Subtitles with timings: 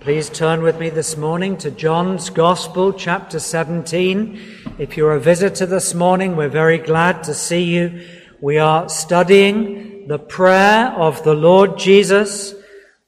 [0.00, 4.40] Please turn with me this morning to John's Gospel, chapter 17.
[4.78, 8.08] If you're a visitor this morning, we're very glad to see you.
[8.40, 12.54] We are studying the prayer of the Lord Jesus.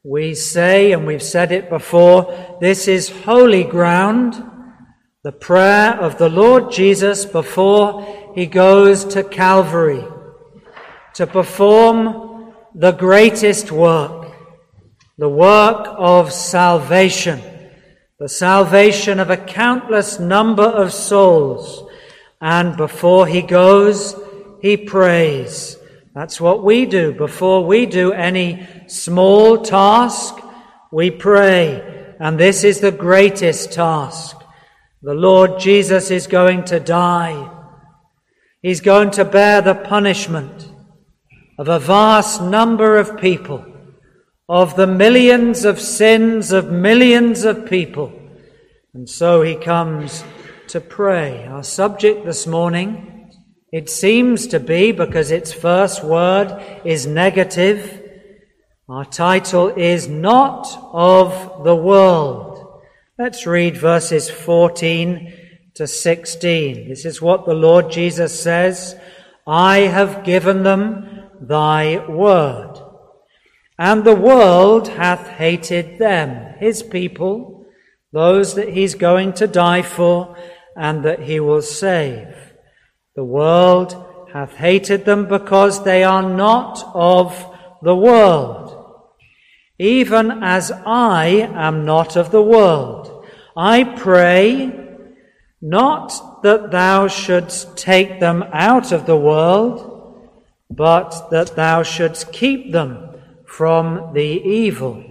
[0.02, 4.34] We say, and we've said it before, this is holy ground,
[5.22, 10.04] the prayer of the Lord Jesus before he goes to Calvary
[11.14, 14.21] to perform the greatest work
[15.22, 17.40] the work of salvation,
[18.18, 21.88] the salvation of a countless number of souls.
[22.40, 24.16] And before he goes,
[24.60, 25.78] he prays.
[26.12, 27.12] That's what we do.
[27.12, 30.34] Before we do any small task,
[30.90, 32.16] we pray.
[32.18, 34.36] And this is the greatest task.
[35.02, 37.48] The Lord Jesus is going to die.
[38.60, 40.68] He's going to bear the punishment
[41.60, 43.71] of a vast number of people
[44.48, 48.12] of the millions of sins of millions of people.
[48.92, 50.24] And so he comes
[50.68, 51.46] to pray.
[51.46, 53.30] Our subject this morning,
[53.72, 58.02] it seems to be because its first word is negative.
[58.88, 62.82] Our title is Not of the World.
[63.18, 65.32] Let's read verses 14
[65.74, 66.88] to 16.
[66.88, 68.96] This is what the Lord Jesus says.
[69.46, 72.71] I have given them thy word
[73.82, 77.66] and the world hath hated them, his people,
[78.12, 80.36] those that he's going to die for
[80.76, 82.32] and that he will save.
[83.16, 83.90] The world
[84.32, 87.44] hath hated them because they are not of
[87.82, 88.68] the world.
[89.80, 93.26] Even as I am not of the world.
[93.56, 94.70] I pray
[95.60, 100.30] not that thou shouldst take them out of the world,
[100.70, 103.08] but that thou shouldst keep them
[103.56, 105.04] from the evil.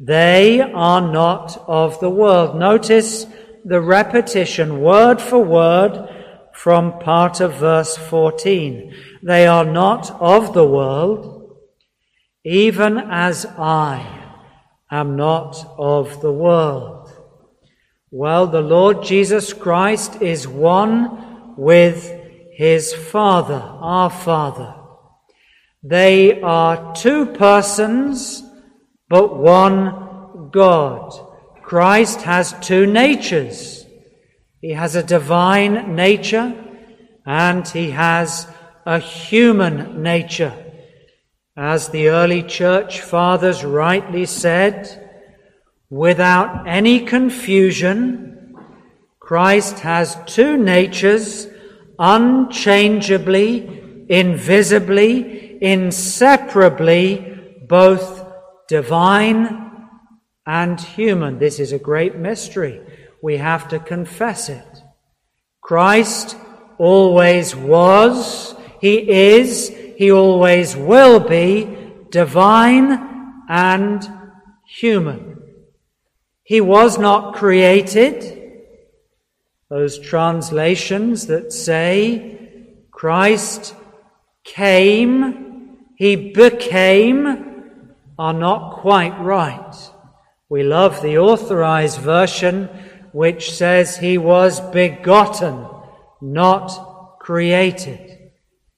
[0.00, 2.58] They are not of the world.
[2.58, 3.26] Notice
[3.66, 6.08] the repetition, word for word,
[6.54, 8.94] from part of verse 14.
[9.22, 11.58] They are not of the world,
[12.44, 14.24] even as I
[14.90, 17.12] am not of the world.
[18.10, 22.10] Well, the Lord Jesus Christ is one with
[22.52, 24.85] his Father, our Father.
[25.82, 28.42] They are two persons,
[29.08, 31.12] but one God.
[31.62, 33.84] Christ has two natures.
[34.60, 36.54] He has a divine nature
[37.26, 38.46] and he has
[38.84, 40.54] a human nature.
[41.56, 45.02] As the early church fathers rightly said,
[45.90, 48.54] without any confusion,
[49.18, 51.48] Christ has two natures
[51.98, 58.24] unchangeably, invisibly, inseparably both
[58.68, 59.72] divine
[60.46, 61.38] and human.
[61.38, 62.80] This is a great mystery.
[63.22, 64.82] We have to confess it.
[65.60, 66.36] Christ
[66.78, 71.66] always was, He is, He always will be
[72.10, 74.08] divine and
[74.66, 75.42] human.
[76.44, 78.42] He was not created.
[79.68, 83.74] Those translations that say Christ
[84.44, 85.45] came
[85.96, 89.74] he became are not quite right.
[90.48, 92.68] We love the authorized version
[93.12, 95.66] which says he was begotten,
[96.20, 98.30] not created.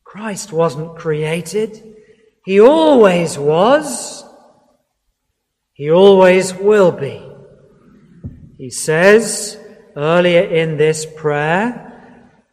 [0.05, 1.97] Christ wasn't created.
[2.45, 4.25] He always was.
[5.73, 7.23] He always will be.
[8.57, 9.59] He says
[9.97, 11.85] earlier in this prayer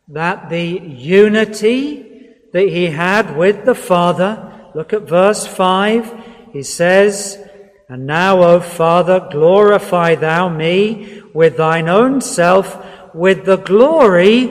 [0.09, 6.52] that the unity that he had with the Father Look at verse 5.
[6.52, 7.41] He says,
[7.88, 14.47] And now, O Father, glorify thou me with thine own self, with the glory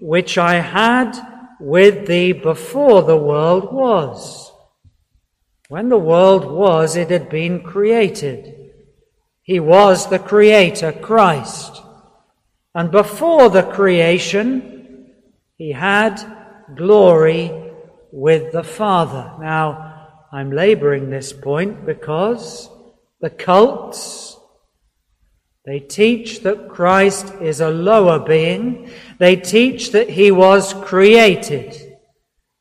[0.00, 1.12] which I had
[1.60, 4.50] with thee before the world was.
[5.68, 8.72] When the world was, it had been created.
[9.42, 11.82] He was the Creator, Christ.
[12.74, 15.12] And before the creation,
[15.58, 16.18] he had
[16.74, 17.65] glory
[18.12, 19.32] with the Father.
[19.40, 22.68] Now, I'm laboring this point because
[23.20, 24.36] the cults,
[25.64, 28.90] they teach that Christ is a lower being.
[29.18, 31.76] They teach that he was created.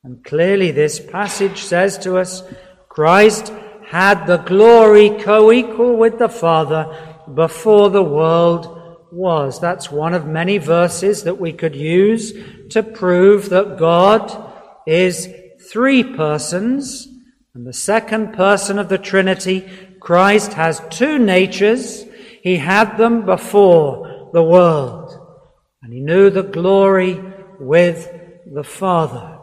[0.03, 2.43] And clearly this passage says to us,
[2.89, 3.51] Christ
[3.87, 9.59] had the glory co-equal with the Father before the world was.
[9.59, 12.33] That's one of many verses that we could use
[12.69, 14.53] to prove that God
[14.85, 15.29] is
[15.71, 17.07] three persons,
[17.53, 19.67] and the second person of the Trinity,
[19.99, 22.05] Christ, has two natures,
[22.43, 25.17] He had them before the world,
[25.81, 27.19] and he knew the glory
[27.59, 28.11] with
[28.53, 29.39] the Father.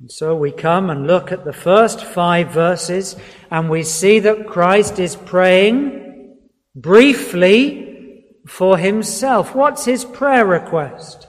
[0.00, 3.16] And so we come and look at the first five verses,
[3.50, 6.36] and we see that Christ is praying
[6.74, 9.54] briefly for himself.
[9.54, 11.26] What's his prayer request?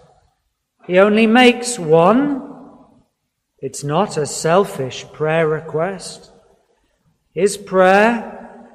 [0.88, 2.55] He only makes one.
[3.66, 6.30] It's not a selfish prayer request.
[7.34, 8.70] His prayer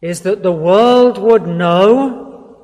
[0.00, 2.56] is that the world would know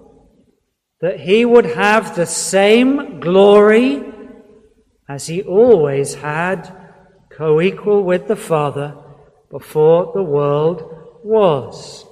[1.03, 4.03] that he would have the same glory
[5.11, 6.75] as he always had,
[7.37, 8.97] co equal with the Father
[9.51, 10.83] before the world
[11.23, 12.07] was.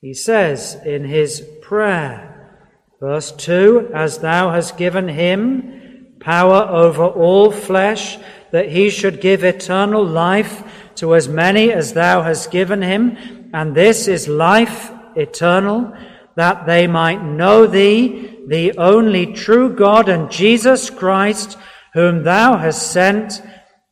[0.00, 2.60] He says in his prayer,
[3.00, 8.18] verse 2 As thou hast given him power over all flesh,
[8.54, 10.62] that he should give eternal life
[10.94, 15.92] to as many as thou hast given him, and this is life eternal,
[16.36, 21.58] that they might know thee, the only true God, and Jesus Christ,
[21.94, 23.42] whom thou hast sent,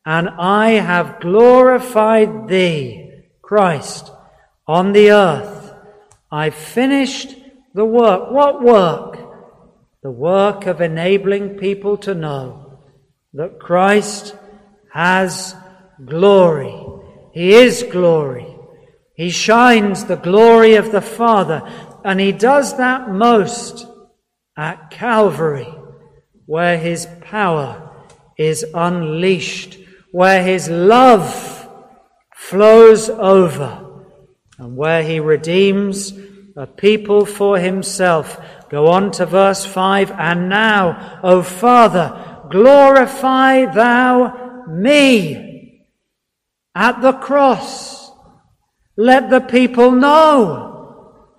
[0.07, 3.11] and I have glorified thee,
[3.43, 4.13] Christ,
[4.69, 5.75] on the earth.
[6.31, 7.35] I finished
[7.75, 8.31] the work.
[8.31, 9.19] What work?
[10.05, 12.79] The work of enabling people to know
[13.35, 14.37] that Christ
[14.93, 15.55] has
[16.05, 16.85] glory.
[17.33, 18.47] He is glory.
[19.17, 21.63] He shines the glory of the Father,
[22.05, 23.87] and he does that most
[24.57, 25.73] at Calvary,
[26.47, 27.91] where his power
[28.39, 29.79] is unleashed,
[30.11, 31.69] where his love
[32.35, 34.05] flows over,
[34.59, 36.13] and where he redeems
[36.57, 38.39] a people for himself.
[38.71, 45.87] Go on to verse 5 And now, O Father, glorify thou me
[46.75, 48.11] at the cross.
[48.97, 51.39] Let the people know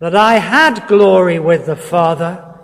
[0.00, 2.54] that I had glory with the Father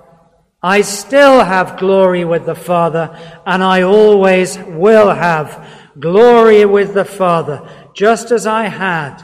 [0.62, 5.67] I still have glory with the Father, and I always will have
[5.99, 9.23] glory with the Father, just as I had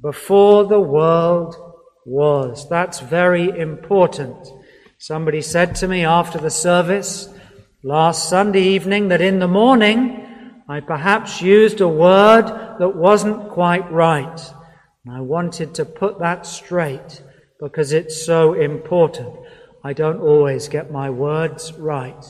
[0.00, 1.54] before the world
[2.04, 2.68] was.
[2.68, 4.36] That's very important.
[4.98, 7.28] Somebody said to me after the service
[7.84, 12.46] last Sunday evening that in the morning I perhaps used a word
[12.78, 14.40] that wasn't quite right.
[15.04, 17.22] And I wanted to put that straight
[17.60, 19.36] because it's so important.
[19.82, 22.24] I don't always get my words right.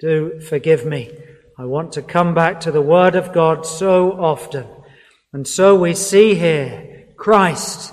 [0.00, 1.12] Do forgive me.
[1.56, 4.66] I want to come back to the Word of God so often.
[5.32, 7.92] And so we see here Christ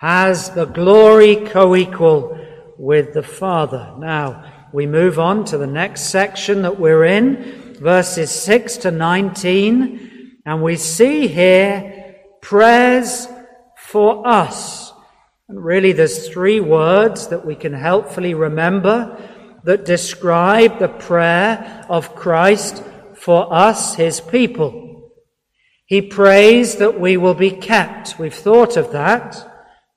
[0.00, 2.38] has the glory co equal
[2.78, 3.94] with the Father.
[3.98, 10.38] Now, we move on to the next section that we're in, verses 6 to 19,
[10.46, 13.26] and we see here prayers
[13.76, 14.92] for us.
[15.48, 19.18] And really, there's three words that we can helpfully remember
[19.64, 22.84] that describe the prayer of Christ
[23.14, 25.10] for us, his people.
[25.86, 28.18] He prays that we will be kept.
[28.18, 29.36] We've thought of that.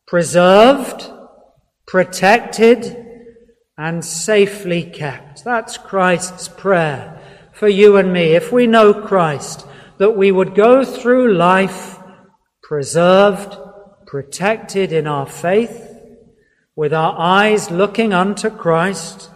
[0.08, 1.12] Preserved,
[1.86, 3.03] protected,
[3.84, 5.44] and safely kept.
[5.44, 7.20] That's Christ's prayer
[7.52, 8.32] for you and me.
[8.32, 12.00] If we know Christ, that we would go through life
[12.62, 13.58] preserved,
[14.06, 15.98] protected in our faith,
[16.78, 19.30] with our eyes looking unto Christ,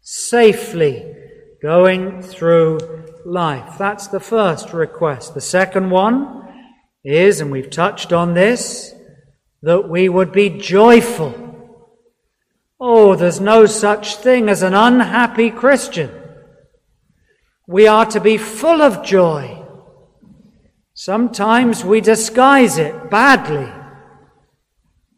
[0.00, 1.12] safely
[1.60, 2.78] going through
[3.26, 3.76] life.
[3.76, 5.34] That's the first request.
[5.34, 6.44] The second one
[7.02, 8.94] is, and we've touched on this,
[9.62, 11.49] that we would be joyful.
[12.80, 16.10] Oh, there's no such thing as an unhappy Christian.
[17.68, 19.64] We are to be full of joy.
[20.94, 23.70] Sometimes we disguise it badly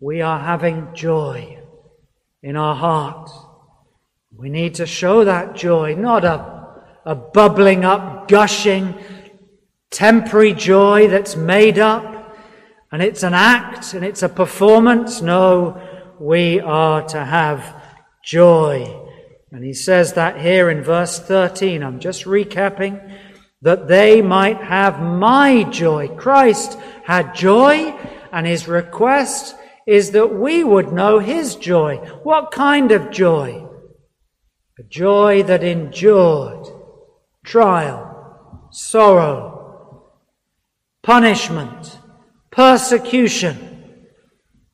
[0.02, 1.60] we are having joy
[2.42, 3.30] in our heart.
[4.36, 6.66] We need to show that joy, not a,
[7.04, 8.96] a bubbling up, gushing,
[9.92, 12.36] temporary joy that's made up
[12.90, 15.22] and it's an act and it's a performance.
[15.22, 15.80] No,
[16.22, 17.82] we are to have
[18.24, 19.08] joy.
[19.50, 21.82] And he says that here in verse 13.
[21.82, 23.18] I'm just recapping
[23.60, 26.08] that they might have my joy.
[26.08, 27.94] Christ had joy
[28.32, 31.96] and his request is that we would know His joy.
[32.22, 33.66] What kind of joy?
[34.78, 36.66] A joy that endured
[37.44, 40.12] trial, sorrow,
[41.02, 41.98] punishment,
[42.50, 43.71] persecution,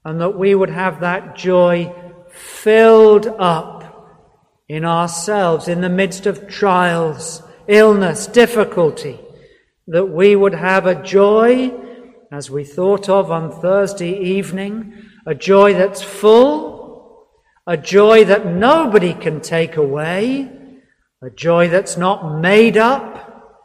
[0.09, 1.95] and that we would have that joy
[2.31, 4.25] filled up
[4.67, 9.21] in ourselves in the midst of trials, illness, difficulty,
[9.87, 11.71] that we would have a joy
[12.33, 14.95] as we thought of on Thursday evening,
[15.27, 17.29] a joy that's full,
[17.67, 20.51] a joy that nobody can take away,
[21.21, 23.61] a joy that's not made up,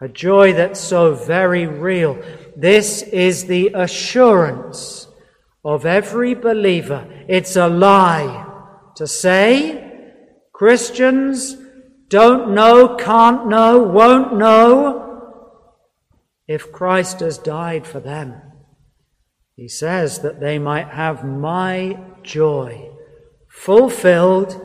[0.00, 2.20] a joy that's so very real.
[2.56, 5.06] This is the assurance
[5.64, 7.08] of every believer.
[7.28, 8.46] It's a lie
[8.96, 10.12] to say
[10.52, 11.56] Christians
[12.08, 15.04] don't know, can't know, won't know
[16.46, 18.40] if Christ has died for them.
[19.56, 22.90] He says that they might have my joy
[23.48, 24.60] fulfilled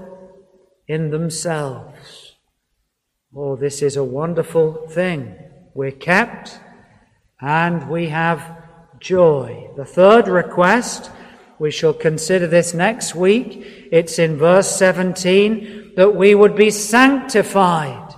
[0.88, 2.36] in themselves.
[3.36, 5.36] Oh, this is a wonderful thing.
[5.74, 6.60] We're kept
[7.40, 8.59] and we have
[9.00, 9.70] joy.
[9.76, 11.12] The third request,
[11.60, 13.64] we shall consider this next week.
[13.92, 18.14] It's in verse 17 that we would be sanctified,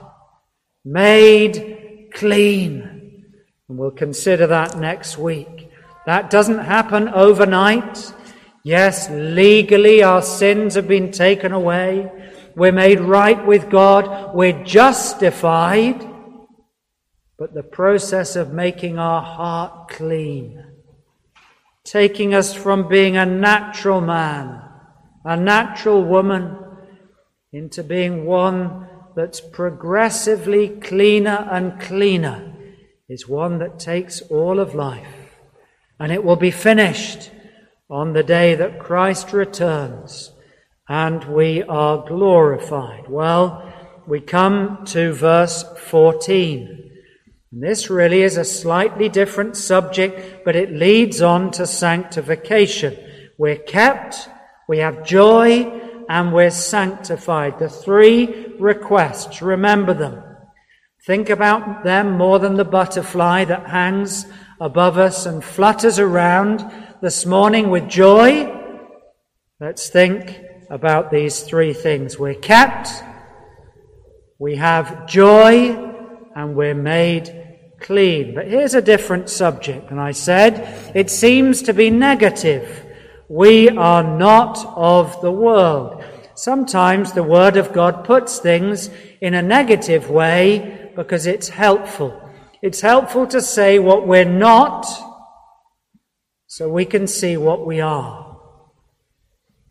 [0.86, 3.26] made clean.
[3.68, 5.70] And we'll consider that next week.
[6.06, 8.14] That doesn't happen overnight.
[8.64, 12.12] Yes, legally our sins have been taken away.
[12.56, 14.36] We're made right with God.
[14.36, 16.08] We're justified.
[17.38, 20.64] But the process of making our heart clean,
[21.92, 24.62] taking us from being a natural man,
[25.26, 26.56] a natural woman,
[27.52, 32.54] into being one that's progressively cleaner and cleaner,
[33.10, 35.22] is one that takes all of life
[36.00, 37.30] and it will be finished
[37.90, 40.32] on the day that Christ returns
[40.88, 43.10] and we are glorified.
[43.10, 43.72] Well,
[44.08, 46.91] we come to verse 14.
[47.52, 52.98] And this really is a slightly different subject, but it leads on to sanctification.
[53.38, 54.30] We're kept,
[54.70, 57.60] we have joy, and we're sanctified.
[57.60, 60.24] The three requests, remember them.
[61.06, 64.26] Think about them more than the butterfly that hangs
[64.60, 68.48] above us and flutters around this morning with joy,
[69.60, 70.40] let's think
[70.70, 72.20] about these three things.
[72.20, 72.90] We're kept,
[74.38, 75.72] we have joy,
[76.36, 77.41] and we're made
[77.82, 78.36] clean.
[78.36, 82.86] But here's a different subject, and I said it seems to be negative.
[83.28, 86.04] We are not of the world.
[86.36, 88.90] Sometimes the Word of God puts things
[89.22, 92.30] in a negative way because it's helpful.
[92.62, 94.86] It's helpful to say what we're not
[96.48, 98.38] so we can see what we are.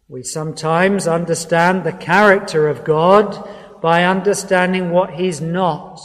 [0.09, 3.49] We sometimes understand the character of God
[3.83, 6.01] by understanding what He's not.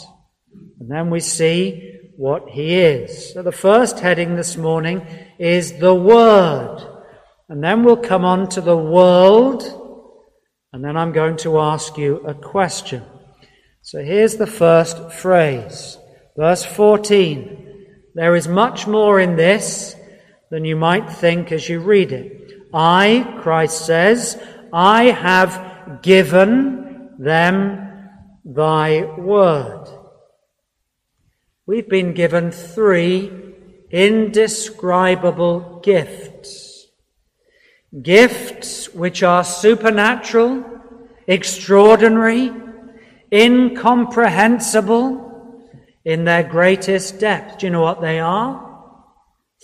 [0.80, 3.34] And then we see what He is.
[3.34, 5.06] So the first heading this morning
[5.40, 6.96] is the Word.
[7.48, 9.64] And then we'll come on to the world.
[10.74, 13.04] And then I'm going to ask you a question.
[13.82, 15.98] So here's the first phrase.
[16.36, 17.86] Verse 14.
[18.16, 19.96] There is much more in this
[20.50, 22.52] than you might think as you read it.
[22.74, 24.42] I, Christ says,
[24.74, 28.10] I have given them
[28.44, 29.88] thy word.
[31.68, 33.32] We've been given three
[33.90, 36.86] indescribable gifts.
[38.00, 40.64] Gifts which are supernatural,
[41.26, 42.52] extraordinary,
[43.34, 45.26] incomprehensible,
[46.04, 47.58] in their greatest depth.
[47.58, 48.84] Do you know what they are?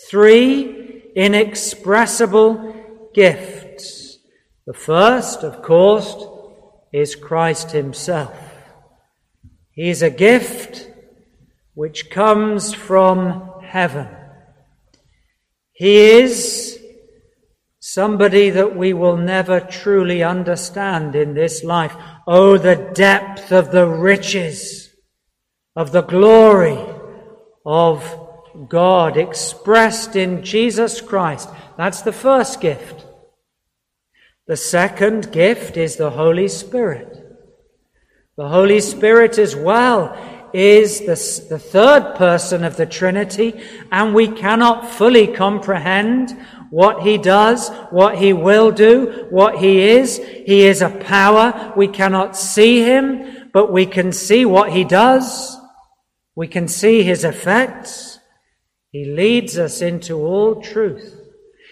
[0.10, 4.18] Three inexpressible gifts.
[4.66, 6.16] The first, of course,
[6.92, 8.36] is Christ Himself.
[9.72, 10.91] He is a gift
[11.74, 14.08] which comes from heaven.
[15.72, 16.80] He is
[17.80, 21.96] somebody that we will never truly understand in this life.
[22.28, 24.90] Oh, the depth of the riches
[25.76, 26.78] of the glory
[27.66, 28.04] of
[28.68, 31.50] God expressed in Jesus Christ.
[31.78, 33.06] That's the first gift.
[34.48, 37.18] The second gift is the Holy Spirit.
[38.38, 40.14] The Holy Spirit as well
[40.54, 46.38] is the, the third person of the Trinity, and we cannot fully comprehend
[46.72, 50.18] what he does, what he will do, what he is.
[50.18, 51.74] He is a power.
[51.76, 55.58] We cannot see him, but we can see what he does.
[56.36, 58.20] We can see his effects.
[58.92, 61.20] He leads us into all truth.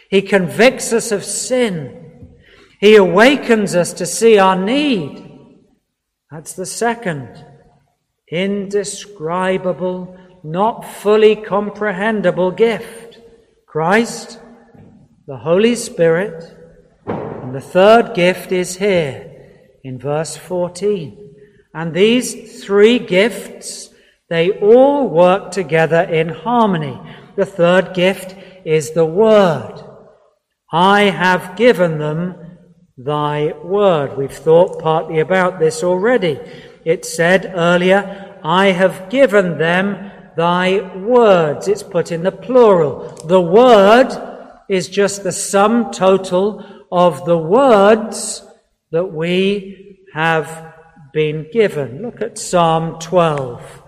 [0.10, 2.36] He convicts us of sin.
[2.80, 5.26] He awakens us to see our need.
[6.32, 7.46] That's the second.
[8.32, 13.20] Indescribable, not fully comprehensible gift.
[13.66, 14.40] Christ,
[15.28, 16.56] the Holy Spirit,
[17.06, 19.32] and the third gift is here
[19.84, 21.36] in verse 14.
[21.74, 23.90] And these three gifts
[24.30, 27.00] they all work together in harmony.
[27.36, 29.82] The third gift is the Word.
[30.72, 32.36] I have given them
[32.96, 34.18] thy word.
[34.18, 36.40] We've thought partly about this already.
[36.90, 41.68] It said earlier, I have given them thy words.
[41.68, 43.16] It's put in the plural.
[43.28, 44.10] The word
[44.68, 48.42] is just the sum total of the words
[48.90, 50.74] that we have
[51.14, 52.02] been given.
[52.02, 53.84] Look at Psalm 12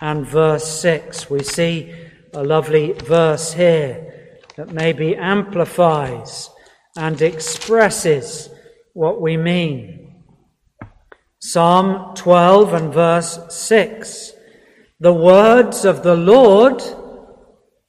[0.00, 1.30] and verse 6.
[1.30, 1.94] We see
[2.34, 6.50] a lovely verse here that maybe amplifies
[6.96, 8.50] and expresses
[8.92, 10.09] what we mean.
[11.42, 14.32] Psalm 12 and verse 6.
[15.00, 16.82] The words of the Lord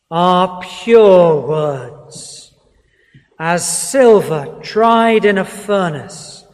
[0.10, 2.54] are pure words,
[3.38, 6.46] as silver tried in a furnace,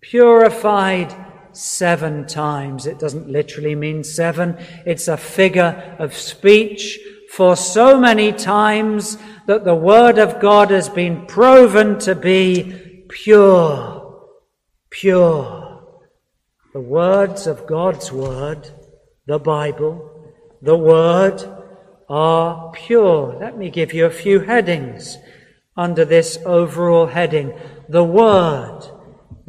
[0.00, 1.14] purified
[1.52, 2.86] seven times.
[2.86, 4.56] It doesn't literally mean seven,
[4.86, 7.00] it's a figure of speech
[7.32, 14.28] for so many times that the Word of God has been proven to be pure,
[14.90, 15.59] pure.
[16.72, 18.70] The words of God's Word,
[19.26, 21.42] the Bible, the Word,
[22.08, 23.36] are pure.
[23.40, 25.16] Let me give you a few headings
[25.76, 27.58] under this overall heading.
[27.88, 28.88] The Word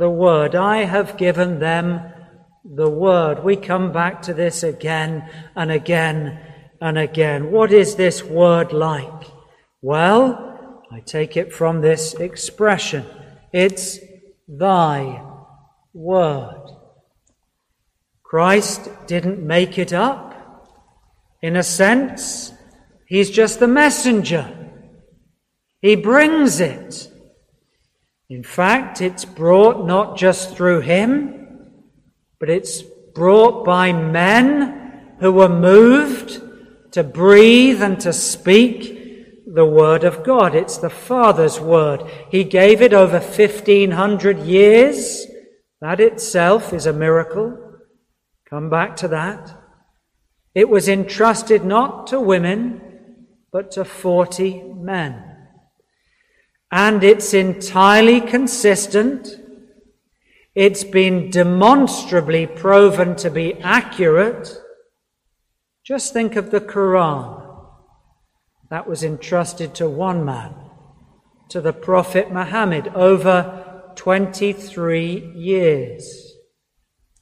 [0.01, 0.55] the Word.
[0.55, 2.01] I have given them
[2.65, 3.43] the Word.
[3.43, 6.39] We come back to this again and again
[6.81, 7.51] and again.
[7.51, 9.25] What is this Word like?
[9.79, 13.05] Well, I take it from this expression.
[13.53, 13.99] It's
[14.47, 15.23] thy
[15.93, 16.60] Word.
[18.31, 20.33] Christ didn't make it up.
[21.41, 22.53] In a sense,
[23.05, 24.47] he's just the messenger.
[25.81, 27.11] He brings it.
[28.29, 31.73] In fact, it's brought not just through him,
[32.39, 32.81] but it's
[33.13, 36.41] brought by men who were moved
[36.93, 40.55] to breathe and to speak the Word of God.
[40.55, 42.09] It's the Father's Word.
[42.29, 45.25] He gave it over 1500 years.
[45.81, 47.60] That itself is a miracle.
[48.51, 49.57] Come back to that.
[50.53, 55.31] It was entrusted not to women, but to 40 men
[56.71, 59.27] and it's entirely consistent.
[60.55, 64.57] It's been demonstrably proven to be accurate.
[65.83, 67.39] Just think of the Quran.
[68.69, 70.55] That was entrusted to one man,
[71.49, 76.30] to the Prophet Muhammad, over 23 years.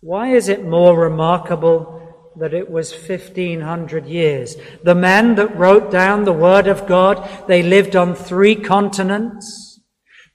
[0.02, 2.00] Why is it more remarkable
[2.40, 4.56] that it was 1500 years.
[4.84, 9.80] The men that wrote down the Word of God, they lived on three continents.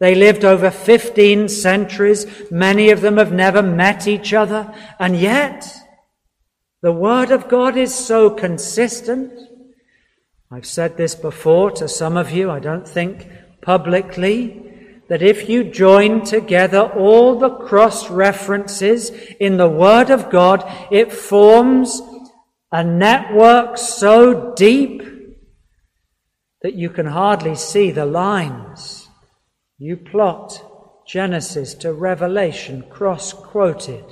[0.01, 2.27] They lived over 15 centuries.
[2.51, 4.73] Many of them have never met each other.
[4.99, 5.67] And yet,
[6.83, 9.33] the Word of God is so consistent.
[10.51, 13.29] I've said this before to some of you, I don't think
[13.63, 14.74] publicly,
[15.09, 21.13] that if you join together all the cross references in the Word of God, it
[21.13, 22.01] forms
[22.73, 25.03] a network so deep
[26.63, 29.09] that you can hardly see the lines.
[29.79, 34.05] You plot Genesis to Revelation, cross quoted.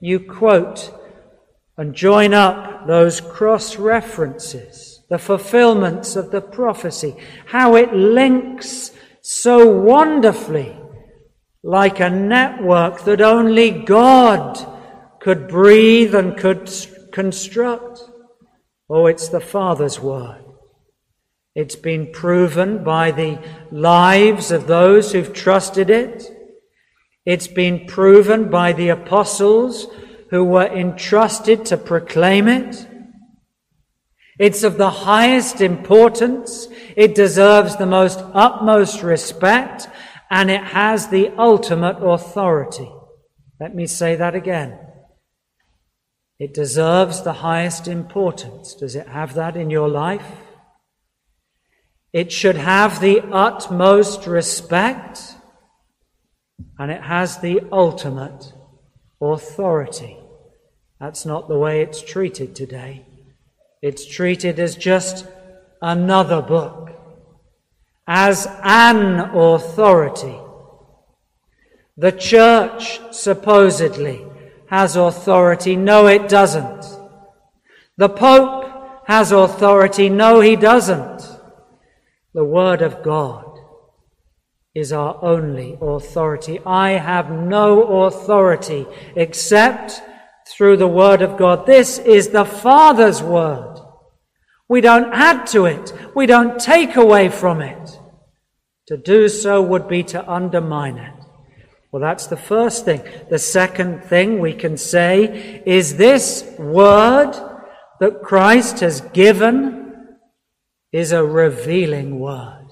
[0.00, 0.94] You quote
[1.76, 7.14] and join up those cross references, the fulfillments of the prophecy,
[7.46, 10.76] how it links so wonderfully,
[11.62, 14.58] like a network that only God
[15.20, 16.70] could breathe and could
[17.12, 18.00] construct.
[18.88, 20.44] Oh, it's the Father's Word.
[21.54, 23.38] It's been proven by the
[23.70, 26.24] lives of those who've trusted it.
[27.26, 29.86] It's been proven by the apostles
[30.30, 32.86] who were entrusted to proclaim it.
[34.40, 36.66] It's of the highest importance.
[36.96, 39.86] It deserves the most utmost respect
[40.30, 42.90] and it has the ultimate authority.
[43.60, 44.78] Let me say that again.
[46.38, 48.72] It deserves the highest importance.
[48.74, 50.32] Does it have that in your life?
[52.14, 55.34] It should have the utmost respect
[56.78, 58.54] and it has the ultimate
[59.20, 60.16] authority.
[60.98, 63.04] That's not the way it's treated today.
[63.82, 65.26] It's treated as just
[65.80, 66.90] another book,
[68.06, 70.38] as an authority.
[71.96, 74.24] The church supposedly
[74.68, 75.76] has authority.
[75.76, 76.84] No, it doesn't.
[77.96, 80.08] The Pope has authority.
[80.08, 81.22] No, he doesn't.
[82.32, 83.58] The Word of God
[84.74, 86.60] is our only authority.
[86.64, 90.02] I have no authority except
[90.56, 91.66] through the Word of God.
[91.66, 93.78] This is the Father's Word.
[94.68, 95.92] We don't add to it.
[96.14, 97.98] We don't take away from it.
[98.86, 101.14] To do so would be to undermine it.
[101.92, 103.02] Well, that's the first thing.
[103.28, 107.32] The second thing we can say is this word
[107.98, 110.16] that Christ has given
[110.92, 112.68] is a revealing word.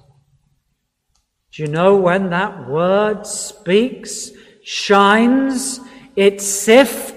[1.53, 4.31] Do you know when that word speaks,
[4.62, 5.81] shines,
[6.14, 7.12] it sifts,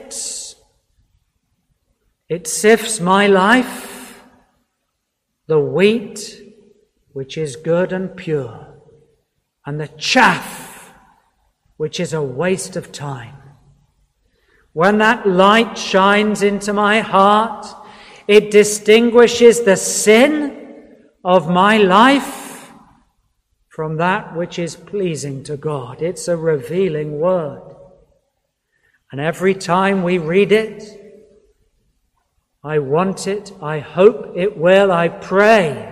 [2.31, 4.23] it sifts my life,
[5.47, 6.41] the wheat
[7.11, 8.67] which is good and pure,
[9.65, 10.93] and the chaff
[11.75, 13.35] which is a waste of time.
[14.71, 17.67] When that light shines into my heart,
[18.29, 20.87] it distinguishes the sin
[21.25, 22.71] of my life
[23.67, 26.01] from that which is pleasing to God.
[26.01, 27.75] It's a revealing word.
[29.11, 31.00] And every time we read it,
[32.63, 35.91] I want it, I hope it will, I pray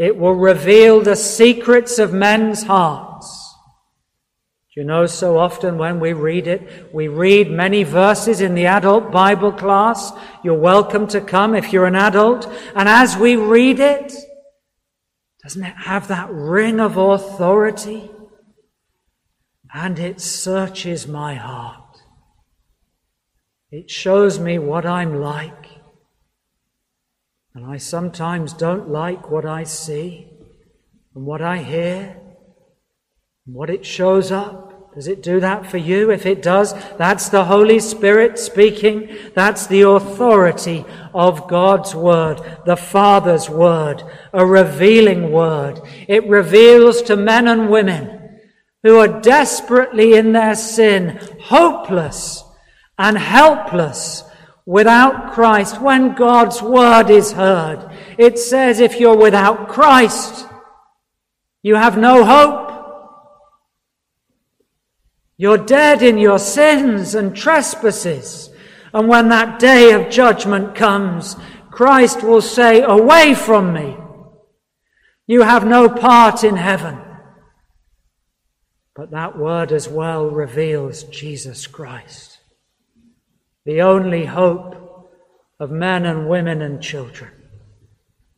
[0.00, 3.54] it will reveal the secrets of men's hearts.
[4.74, 8.64] Do you know so often when we read it, we read many verses in the
[8.64, 10.10] adult Bible class.
[10.42, 12.50] You're welcome to come if you're an adult.
[12.74, 14.14] And as we read it,
[15.42, 18.10] doesn't it have that ring of authority?
[19.74, 21.98] And it searches my heart.
[23.70, 25.59] It shows me what I'm like.
[27.54, 30.28] And I sometimes don't like what I see
[31.14, 32.16] and what I hear
[33.46, 34.94] and what it shows up.
[34.94, 36.10] Does it do that for you?
[36.10, 39.16] If it does, that's the Holy Spirit speaking.
[39.34, 40.84] That's the authority
[41.14, 45.80] of God's Word, the Father's Word, a revealing Word.
[46.08, 48.40] It reveals to men and women
[48.82, 52.42] who are desperately in their sin, hopeless
[52.98, 54.24] and helpless
[54.66, 60.46] without Christ, when God's word is heard, it says if you're without Christ,
[61.62, 62.68] you have no hope.
[65.36, 68.50] You're dead in your sins and trespasses.
[68.92, 71.36] And when that day of judgment comes,
[71.70, 73.96] Christ will say, Away from me.
[75.26, 77.00] You have no part in heaven.
[78.94, 82.29] But that word as well reveals Jesus Christ
[83.64, 85.08] the only hope
[85.58, 87.30] of men and women and children.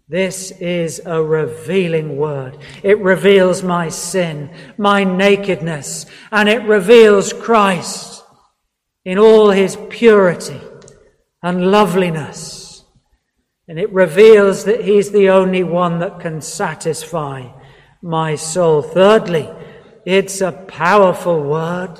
[0.08, 2.58] This is a revealing word.
[2.82, 8.22] It reveals my sin, my nakedness, and it reveals Christ
[9.04, 10.61] in all his purity
[11.42, 12.85] and loveliness.
[13.68, 17.48] And it reveals that he's the only one that can satisfy
[18.02, 18.82] my soul.
[18.82, 19.48] Thirdly,
[20.04, 21.98] it's a powerful word.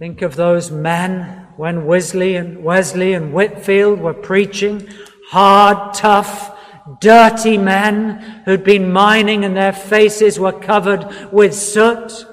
[0.00, 4.88] Think of those men when Wesley and Wesley and Whitefield were preaching,
[5.28, 6.56] hard, tough,
[7.02, 12.24] dirty men who'd been mining and their faces were covered with soot.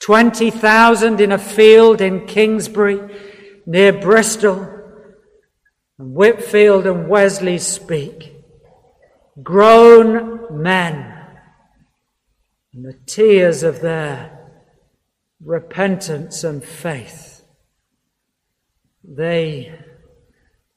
[0.00, 3.14] 20,000 in a field in Kingswood
[3.66, 4.66] near Bristol.
[5.98, 8.42] And Whitefield and Wesley speak.
[9.42, 11.12] Grown men.
[12.72, 14.33] And the tears of their
[15.42, 17.42] repentance and faith.
[19.02, 19.78] They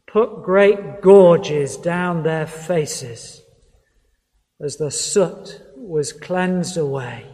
[0.05, 3.41] put great gorges down their faces
[4.61, 7.25] as the soot was cleansed away,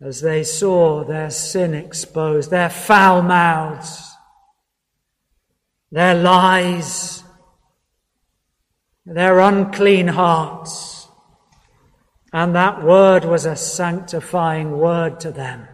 [0.00, 4.14] as they saw their sin exposed, their foul mouths,
[5.90, 7.22] their lies,
[9.04, 11.08] their unclean hearts.
[12.32, 15.66] And that word was a sanctifying word to them.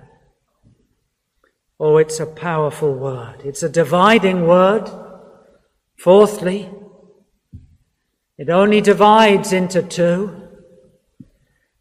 [1.84, 3.40] Oh, it's a powerful word.
[3.44, 4.88] It's a dividing word.
[5.98, 6.70] Fourthly,
[8.38, 10.48] it only divides into two.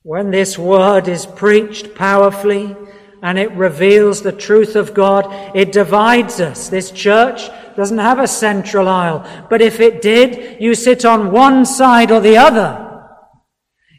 [0.02, 2.76] When this word is preached powerfully
[3.22, 6.68] and it reveals the truth of God, it divides us.
[6.68, 11.64] This church doesn't have a central aisle, but if it did, you sit on one
[11.64, 13.06] side or the other.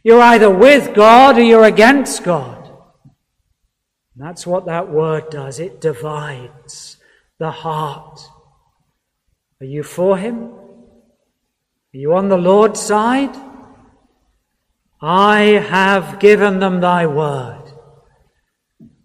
[0.03, 2.62] You're either with God or you're against God.
[4.16, 5.59] That's what that word does.
[5.59, 6.98] It divides
[7.38, 8.20] the heart.
[9.61, 10.53] Are you for him?
[11.94, 13.35] Are you on the Lord's side?
[15.01, 17.72] I have given them thy word.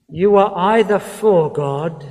[0.10, 2.06] You are either for God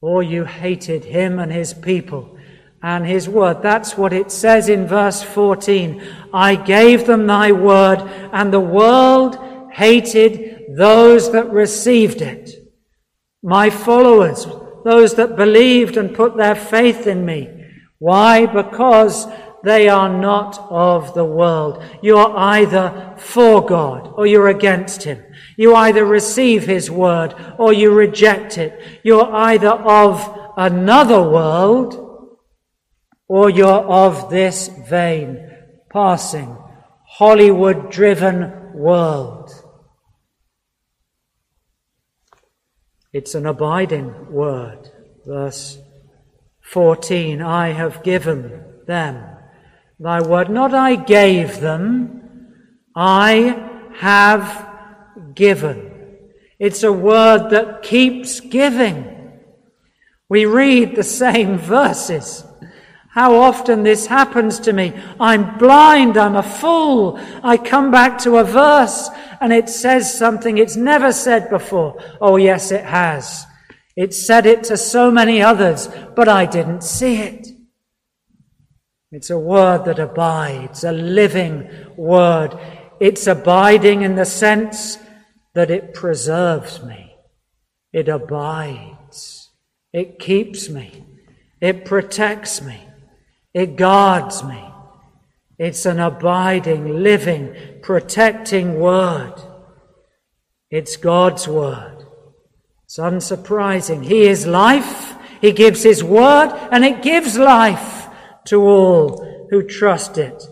[0.00, 2.38] or you hated him and his people
[2.82, 3.62] and his word.
[3.62, 6.02] That's what it says in verse 14.
[6.32, 8.00] I gave them thy word
[8.32, 9.38] and the world
[9.72, 12.50] hated those that received it,
[13.42, 14.46] my followers,
[14.84, 17.48] those that believed and put their faith in me.
[17.98, 18.46] Why?
[18.46, 19.26] Because
[19.62, 21.82] they are not of the world.
[22.02, 25.22] You're either for God or you're against Him.
[25.56, 29.00] You either receive His word or you reject it.
[29.02, 32.38] You're either of another world
[33.28, 35.50] or you're of this vain,
[35.92, 36.56] passing,
[37.06, 39.39] Hollywood driven world.
[43.12, 44.90] It's an abiding word.
[45.26, 45.78] Verse
[46.62, 49.24] 14 I have given them
[49.98, 50.48] thy word.
[50.50, 52.54] Not I gave them,
[52.94, 54.68] I have
[55.34, 56.18] given.
[56.58, 59.40] It's a word that keeps giving.
[60.28, 62.44] We read the same verses.
[63.12, 64.94] How often this happens to me.
[65.18, 67.18] I'm blind, I'm a fool.
[67.42, 72.00] I come back to a verse and it says something it's never said before.
[72.20, 73.46] Oh, yes, it has.
[73.96, 77.48] It said it to so many others, but I didn't see it.
[79.10, 82.56] It's a word that abides, a living word.
[83.00, 84.98] It's abiding in the sense
[85.54, 87.16] that it preserves me.
[87.92, 89.50] It abides.
[89.92, 91.04] It keeps me.
[91.60, 92.86] It protects me.
[93.52, 94.64] It guards me.
[95.58, 99.34] It's an abiding, living, protecting word.
[100.70, 102.06] It's God's word.
[102.84, 104.04] It's unsurprising.
[104.04, 105.16] He is life.
[105.40, 108.08] He gives His word and it gives life
[108.46, 110.42] to all who trust it.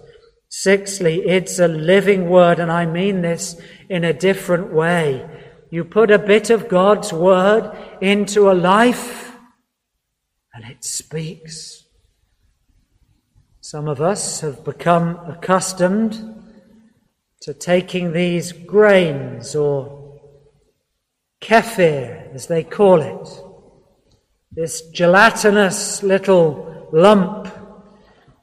[0.50, 5.28] Sixthly, it's a living word, and I mean this in a different way.
[5.70, 9.36] You put a bit of God's word into a life,
[10.54, 11.84] and it speaks.
[13.70, 16.42] Some of us have become accustomed
[17.42, 20.18] to taking these grains or
[21.42, 23.28] kefir, as they call it,
[24.50, 27.46] this gelatinous little lump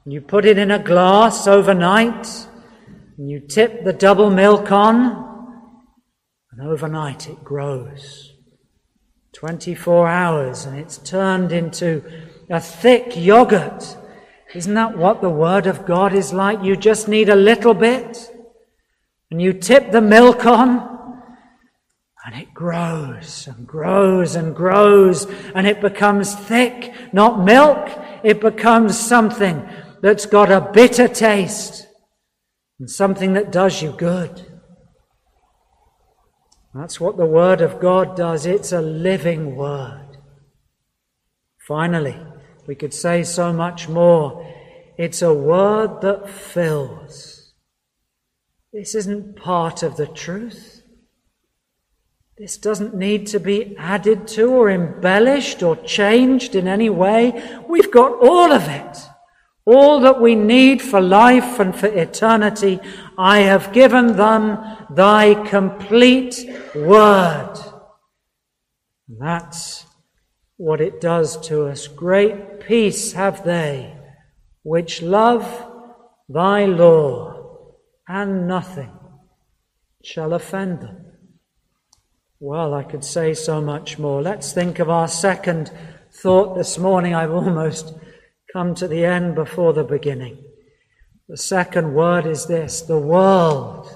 [0.04, 2.46] you put it in a glass overnight,
[3.18, 5.58] and you tip the double milk on,
[6.52, 8.32] and overnight it grows.
[9.32, 12.04] 24 hours, and it's turned into
[12.48, 13.96] a thick yogurt.
[14.56, 16.62] Isn't that what the Word of God is like?
[16.62, 18.32] You just need a little bit,
[19.30, 21.18] and you tip the milk on,
[22.24, 27.86] and it grows and grows and grows, and it becomes thick, not milk,
[28.24, 29.68] it becomes something
[30.00, 31.86] that's got a bitter taste
[32.78, 34.46] and something that does you good.
[36.74, 38.46] That's what the Word of God does.
[38.46, 40.16] It's a living Word.
[41.68, 42.25] Finally,
[42.66, 44.46] we could say so much more.
[44.98, 47.52] It's a Word that fills.
[48.72, 50.82] This isn't part of the truth.
[52.38, 57.62] This doesn't need to be added to or embellished or changed in any way.
[57.66, 58.98] We've got all of it.
[59.64, 62.78] All that we need for life and for eternity,
[63.16, 64.58] I have given them
[64.90, 67.54] thy complete word.
[69.08, 69.85] That's
[70.56, 71.86] what it does to us.
[71.86, 73.96] Great peace have they
[74.62, 75.64] which love
[76.28, 77.72] thy law,
[78.08, 78.90] and nothing
[80.02, 81.06] shall offend them.
[82.40, 84.20] Well, I could say so much more.
[84.20, 85.70] Let's think of our second
[86.12, 87.14] thought this morning.
[87.14, 87.94] I've almost
[88.52, 90.42] come to the end before the beginning.
[91.28, 93.88] The second word is this the world.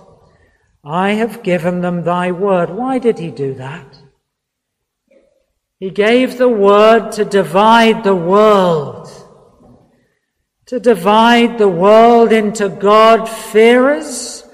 [0.84, 2.70] I have given them thy word.
[2.70, 3.99] Why did he do that?
[5.80, 9.10] He gave the word to divide the world,
[10.66, 14.44] to divide the world into God fearers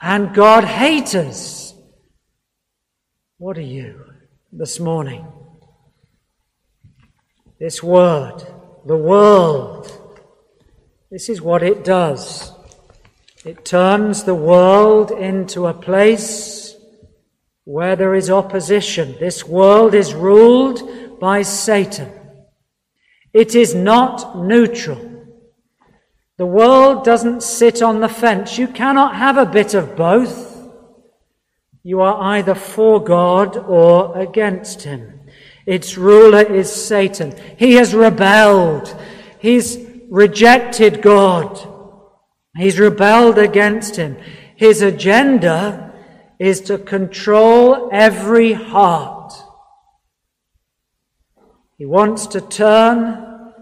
[0.00, 1.74] and God haters.
[3.38, 4.04] What are you
[4.50, 5.26] this morning?
[7.60, 8.42] This word
[8.86, 9.92] the world.
[11.10, 12.52] This is what it does.
[13.44, 16.69] It turns the world into a place
[17.70, 19.14] where there is opposition.
[19.20, 22.10] This world is ruled by Satan.
[23.32, 24.98] It is not neutral.
[26.36, 28.58] The world doesn't sit on the fence.
[28.58, 30.68] You cannot have a bit of both.
[31.84, 35.20] You are either for God or against Him.
[35.64, 37.36] Its ruler is Satan.
[37.56, 39.00] He has rebelled.
[39.38, 39.78] He's
[40.10, 41.60] rejected God.
[42.56, 44.16] He's rebelled against him.
[44.56, 45.89] His agenda
[46.40, 49.34] is to control every heart.
[51.76, 53.52] He wants to turn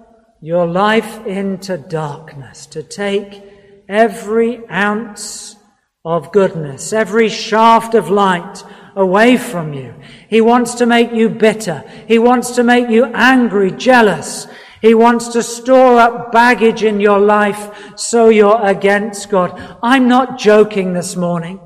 [0.41, 3.43] your life into darkness, to take
[3.88, 5.57] every ounce
[6.05, 8.62] of goodness, every shaft of light
[8.95, 9.95] away from you.
[10.29, 11.83] He wants to make you bitter.
[12.07, 14.47] He wants to make you angry, jealous.
[14.81, 19.79] He wants to store up baggage in your life so you're against God.
[19.83, 21.61] I'm not joking this morning.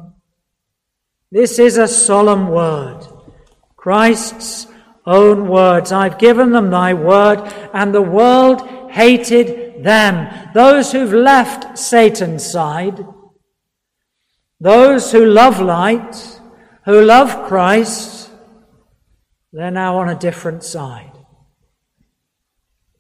[1.32, 3.06] This is a solemn word.
[3.74, 4.66] Christ's
[5.06, 5.90] own words.
[5.90, 7.38] I've given them thy word,
[7.72, 10.28] and the world hated them.
[10.52, 13.02] Those who've left Satan's side,
[14.60, 16.38] those who love light,
[16.84, 18.30] who love Christ,
[19.54, 21.12] they're now on a different side.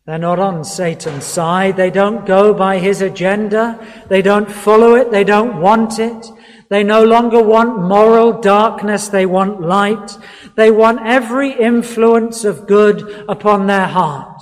[0.06, 1.76] They're not on Satan's side.
[1.76, 3.78] They don't go by his agenda.
[4.08, 5.10] They don't follow it.
[5.10, 6.26] They don't want it.
[6.72, 9.08] They no longer want moral darkness.
[9.08, 10.16] They want light.
[10.56, 14.40] They want every influence of good upon their heart.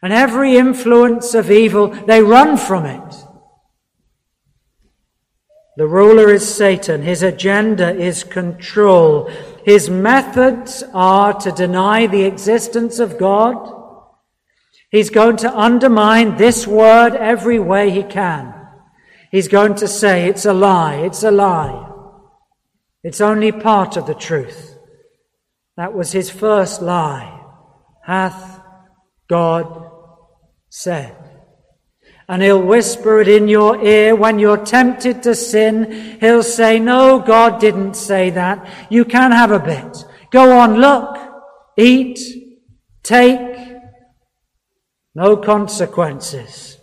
[0.00, 3.14] And every influence of evil, they run from it.
[5.76, 7.02] The ruler is Satan.
[7.02, 9.30] His agenda is control.
[9.62, 13.76] His methods are to deny the existence of God
[14.90, 18.54] He's going to undermine this word every way he can.
[19.36, 21.92] He's going to say it's a lie, it's a lie.
[23.04, 24.78] It's only part of the truth.
[25.76, 27.38] That was his first lie.
[28.02, 28.62] Hath
[29.28, 29.90] God
[30.70, 31.14] said.
[32.26, 36.18] And he'll whisper it in your ear when you're tempted to sin.
[36.18, 38.66] He'll say, no, God didn't say that.
[38.88, 40.02] You can have a bit.
[40.30, 41.14] Go on, look,
[41.76, 42.18] eat,
[43.02, 43.76] take,
[45.14, 46.75] no consequences.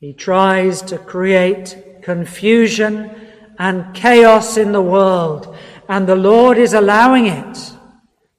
[0.00, 3.10] He tries to create confusion
[3.58, 5.56] and chaos in the world,
[5.88, 7.72] and the Lord is allowing it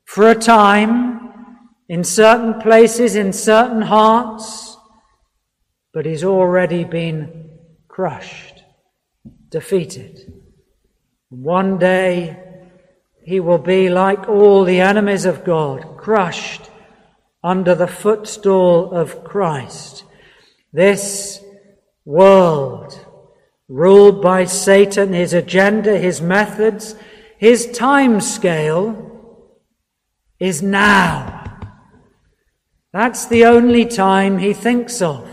[0.05, 1.19] for a time
[1.89, 4.77] in certain places, in certain hearts,
[5.93, 7.49] but He's already been
[7.89, 8.63] crushed,
[9.49, 10.31] defeated.
[11.27, 12.41] One day,
[13.25, 16.69] He will be like all the enemies of God, crushed
[17.43, 20.05] under the footstool of Christ.
[20.71, 21.43] This
[22.05, 23.05] world,
[23.67, 26.95] ruled by Satan, his agenda, his methods,
[27.37, 29.05] his time scale,
[30.39, 31.35] is now.
[32.91, 35.27] That's the only time he thinks of.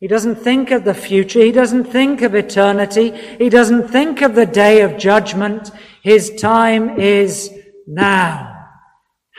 [0.00, 1.40] He doesn't think of the future.
[1.40, 3.10] He doesn't think of eternity.
[3.38, 5.70] He doesn't think of the day of judgment.
[6.02, 7.50] His time is
[7.86, 8.54] now.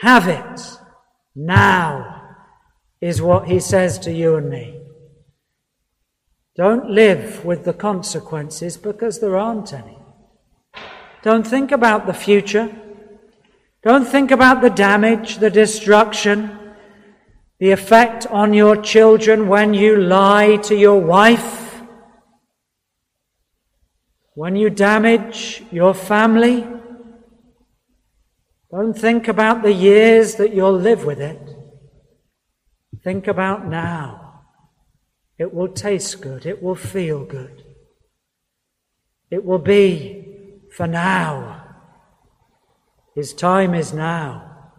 [0.00, 0.60] Have it.
[1.34, 2.36] Now
[3.00, 4.79] is what he says to you and me.
[6.56, 9.98] Don't live with the consequences because there aren't any.
[11.22, 12.70] Don't think about the future.
[13.82, 16.58] Don't think about the damage, the destruction,
[17.58, 21.82] the effect on your children when you lie to your wife,
[24.34, 26.66] when you damage your family
[28.70, 31.40] don't think about the years that you'll live with it.
[33.02, 34.29] Think about now.
[35.40, 36.44] It will taste good.
[36.44, 37.64] It will feel good.
[39.30, 41.64] It will be for now.
[43.16, 44.72] His time is now.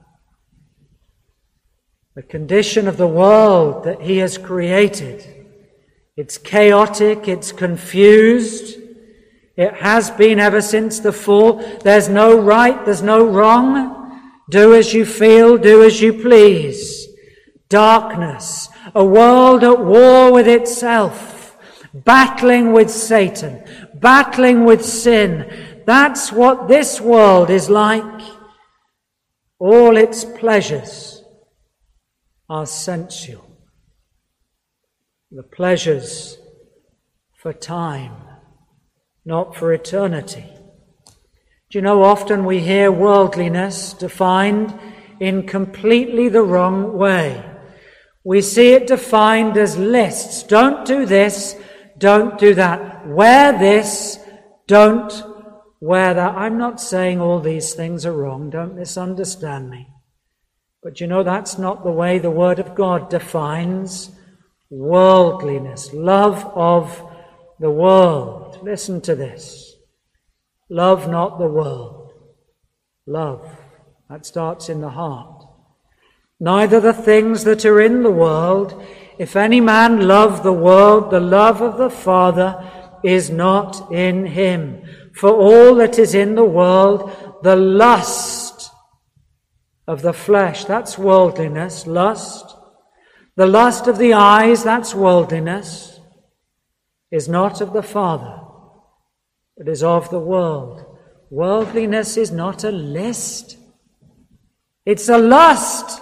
[2.15, 5.47] The condition of the world that He has created.
[6.15, 8.77] It's chaotic, it's confused,
[9.57, 11.53] it has been ever since the fall.
[11.79, 14.21] There's no right, there's no wrong.
[14.49, 17.07] Do as you feel, do as you please.
[17.69, 21.57] Darkness, a world at war with itself,
[21.93, 23.63] battling with Satan,
[23.95, 25.83] battling with sin.
[25.85, 28.21] That's what this world is like.
[29.59, 31.23] All its pleasures
[32.49, 33.47] are sensual.
[35.31, 36.37] The pleasures
[37.37, 38.15] for time
[39.25, 40.45] not for eternity.
[41.69, 44.77] Do you know, often we hear worldliness defined
[45.19, 47.43] in completely the wrong way.
[48.23, 50.43] We see it defined as lists.
[50.43, 51.57] Don't do this,
[51.97, 53.07] don't do that.
[53.07, 54.19] Wear this,
[54.67, 55.11] don't
[55.79, 56.35] wear that.
[56.35, 59.87] I'm not saying all these things are wrong, don't misunderstand me.
[60.83, 64.11] But you know, that's not the way the Word of God defines
[64.69, 67.03] worldliness, love of
[67.59, 68.59] the world.
[68.63, 69.75] Listen to this.
[70.69, 72.13] Love not the world.
[73.05, 73.45] Love.
[74.09, 75.40] That starts in the heart.
[76.41, 78.83] Neither the things that are in the world.
[79.17, 82.69] If any man love the world, the love of the Father
[83.03, 84.81] is not in him.
[85.15, 88.71] For all that is in the world, the lust
[89.87, 92.57] of the flesh, that's worldliness, lust.
[93.37, 96.01] The lust of the eyes, that's worldliness,
[97.09, 98.41] is not of the Father
[99.61, 100.83] but is of the world.
[101.29, 103.57] Worldliness is not a list,
[104.87, 106.01] it's a lust.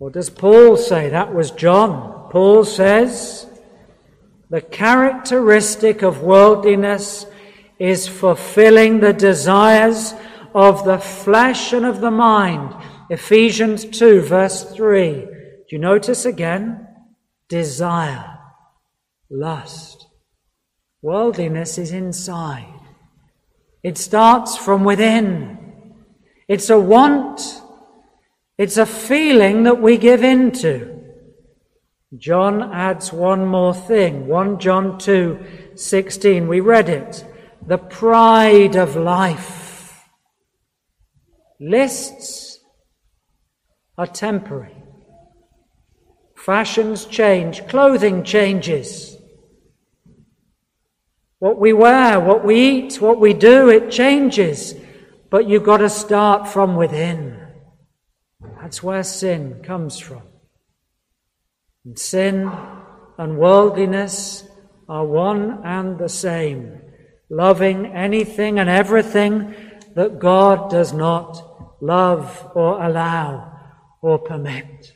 [0.00, 1.10] What does Paul say?
[1.10, 2.30] That was John.
[2.30, 3.46] Paul says,
[4.48, 7.26] the characteristic of worldliness
[7.78, 10.14] is fulfilling the desires
[10.54, 12.74] of the flesh and of the mind.
[13.10, 15.12] Ephesians 2, verse 3.
[15.12, 16.88] Do you notice again?
[17.50, 18.38] Desire,
[19.28, 20.06] lust.
[21.02, 22.72] Worldliness is inside.
[23.82, 25.58] It starts from within.
[26.48, 27.59] It's a want.
[28.60, 31.02] It's a feeling that we give into.
[32.14, 34.26] John adds one more thing.
[34.26, 36.46] 1 John 2 16.
[36.46, 37.24] We read it.
[37.66, 40.04] The pride of life.
[41.58, 42.60] Lists
[43.96, 44.76] are temporary.
[46.36, 47.66] Fashions change.
[47.66, 49.16] Clothing changes.
[51.38, 54.74] What we wear, what we eat, what we do, it changes.
[55.30, 57.39] But you've got to start from within.
[58.60, 60.22] That's where sin comes from.
[61.84, 62.50] And sin
[63.18, 64.48] and worldliness
[64.88, 66.80] are one and the same,
[67.30, 69.54] loving anything and everything
[69.94, 73.58] that God does not love or allow
[74.02, 74.92] or permit.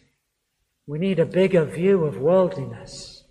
[0.87, 3.25] We need a bigger view of worldliness.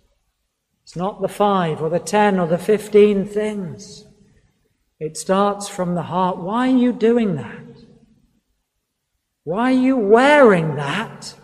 [0.82, 4.04] It's not the five or the ten or the fifteen things.
[5.00, 6.38] It starts from the heart.
[6.38, 7.63] Why are you doing that?
[9.44, 11.34] Why are you wearing that?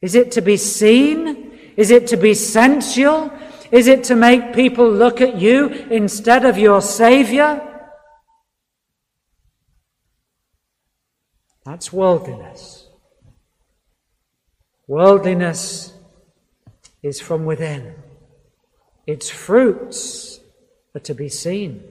[0.00, 1.58] Is it to be seen?
[1.76, 3.32] Is it to be sensual?
[3.72, 7.60] Is it to make people look at you instead of your Savior?
[11.64, 12.86] That's worldliness.
[14.86, 15.92] Worldliness
[17.02, 17.94] is from within.
[19.06, 20.40] Its fruits
[20.94, 21.82] are to be seen.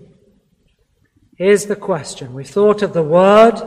[1.37, 2.33] Here's the question.
[2.33, 3.59] We've thought of the Word,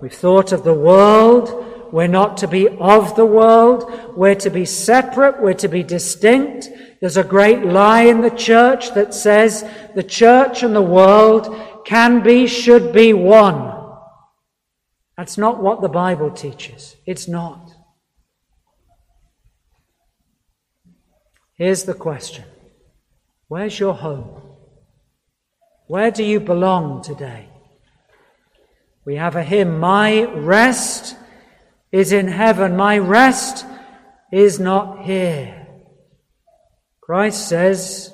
[0.00, 3.90] we've thought of the world, we're not to be of the world.
[4.14, 5.40] We're to be separate.
[5.40, 6.68] We're to be distinct.
[7.00, 12.22] There's a great lie in the church that says the church and the world can
[12.22, 13.74] be, should be one.
[15.16, 16.96] That's not what the Bible teaches.
[17.06, 17.72] It's not.
[21.54, 22.44] Here's the question
[23.48, 24.42] Where's your home?
[25.86, 27.48] Where do you belong today?
[29.08, 31.16] We have a hymn, My Rest
[31.90, 32.76] is in heaven.
[32.76, 33.64] My rest
[34.30, 35.66] is not here.
[37.00, 38.12] Christ says,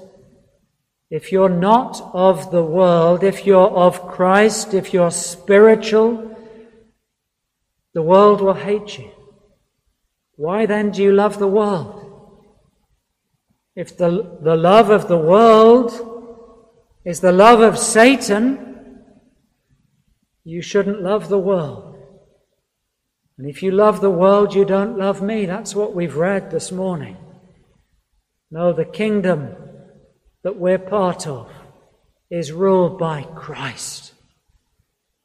[1.11, 6.36] if you're not of the world, if you're of Christ, if you're spiritual,
[7.92, 9.11] the world will hate you.
[10.36, 12.38] Why then do you love the world?
[13.74, 15.90] If the, the love of the world
[17.05, 18.74] is the love of Satan,
[20.45, 21.97] you shouldn't love the world.
[23.38, 25.47] And if you love the world, you don't love me.
[25.47, 27.16] That's what we've read this morning.
[28.51, 29.57] No, the kingdom
[30.45, 31.51] that we're part of
[32.30, 34.12] is ruled by Christ.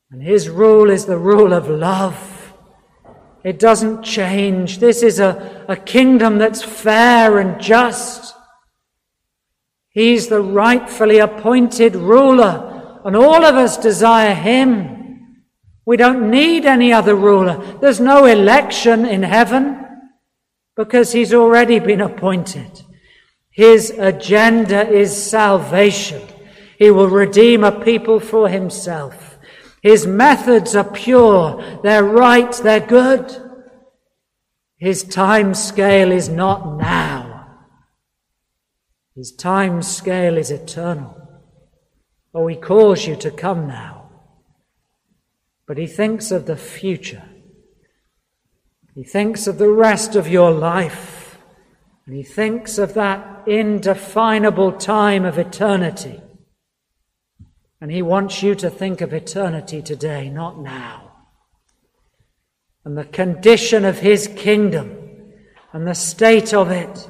[0.10, 2.54] And his rule is the rule of love.
[3.44, 4.80] It doesn't change.
[4.80, 8.34] This is a, a kingdom that's fair and just.
[9.90, 14.99] He's the rightfully appointed ruler, and all of us desire him.
[15.90, 17.58] We don't need any other ruler.
[17.82, 19.88] There's no election in heaven
[20.76, 22.84] because he's already been appointed.
[23.50, 26.22] His agenda is salvation.
[26.78, 29.40] He will redeem a people for himself.
[29.82, 31.80] His methods are pure.
[31.82, 32.54] They're right.
[32.54, 33.36] They're good.
[34.78, 37.66] His time scale is not now.
[39.16, 41.18] His time scale is eternal.
[42.32, 43.99] Oh, he calls you to come now
[45.70, 47.22] but he thinks of the future.
[48.96, 51.38] He thinks of the rest of your life.
[52.08, 56.24] And he thinks of that indefinable time of eternity.
[57.80, 61.12] And he wants you to think of eternity today, not now.
[62.84, 64.98] And the condition of his kingdom
[65.72, 67.08] and the state of it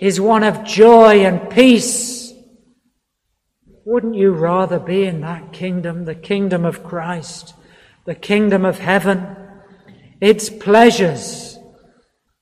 [0.00, 2.32] is one of joy and peace.
[3.84, 7.52] Wouldn't you rather be in that kingdom, the kingdom of Christ?
[8.06, 9.36] The kingdom of heaven.
[10.20, 11.58] Its pleasures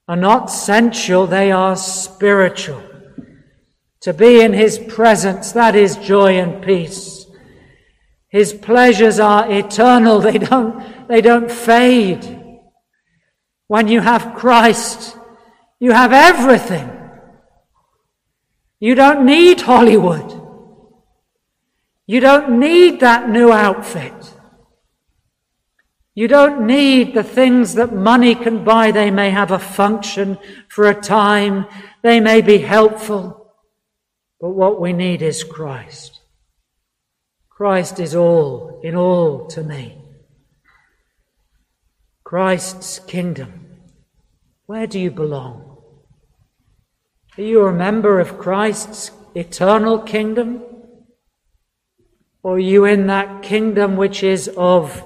[0.06, 2.82] are not sensual, they are spiritual.
[4.02, 7.26] To be in his presence, that is joy and peace.
[8.28, 12.40] His pleasures are eternal, they don't, they don't fade.
[13.66, 15.16] When you have Christ,
[15.80, 16.90] you have everything.
[18.78, 20.42] You don't need Hollywood.
[22.06, 24.33] You don't need that new outfit.
[26.14, 28.92] You don't need the things that money can buy.
[28.92, 30.38] They may have a function
[30.68, 31.66] for a time.
[32.02, 33.52] They may be helpful.
[34.40, 36.20] But what we need is Christ.
[37.48, 39.98] Christ is all in all to me.
[42.22, 43.66] Christ's kingdom.
[44.66, 45.78] Where do you belong?
[47.36, 50.62] Are you a member of Christ's eternal kingdom?
[52.42, 55.02] Or are you in that kingdom which is of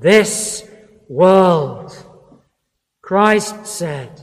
[0.00, 0.68] this
[1.08, 1.92] world?
[3.02, 4.22] Christ said,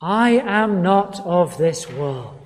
[0.00, 2.40] I am not of this world.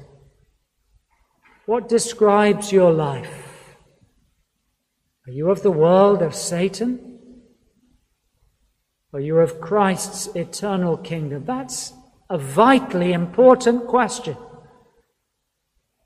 [1.67, 3.77] What describes your life?
[5.27, 7.09] Are you of the world of Satan?
[9.13, 11.45] Are you of Christ's eternal kingdom?
[11.45, 11.93] That's
[12.31, 14.37] a vitally important question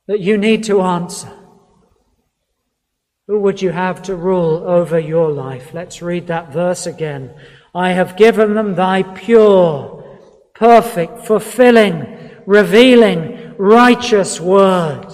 [0.07, 1.42] that you need to answer.
[3.33, 5.73] Who would you have to rule over your life?
[5.73, 7.33] Let's read that verse again.
[7.75, 10.19] I have given them thy pure,
[10.55, 15.07] perfect, fulfilling, revealing, righteous word.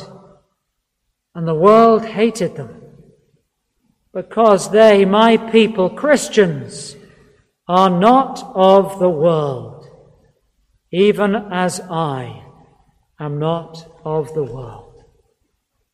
[1.37, 2.83] And the world hated them
[4.13, 6.97] because they, my people, Christians,
[7.69, 9.87] are not of the world,
[10.91, 12.43] even as I
[13.21, 14.88] am not of the world.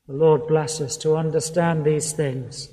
[0.07, 2.69] The Lord bless us to understand these things.